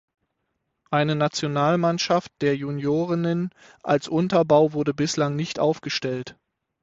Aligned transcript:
Eine 0.89 1.15
Nationalmannschaft 1.15 2.31
der 2.41 2.55
Juniorinnen 2.57 3.51
als 3.83 4.07
Unterbau 4.07 4.73
wurde 4.73 4.95
bislang 4.95 5.35
nicht 5.35 5.59
aufgestellt. 5.59 6.39